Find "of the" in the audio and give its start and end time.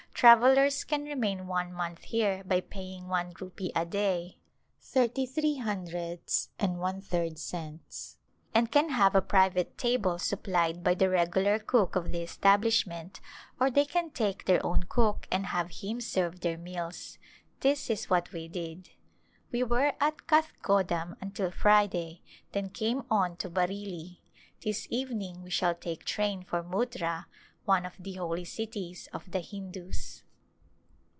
11.95-12.21, 27.85-28.13, 29.13-29.39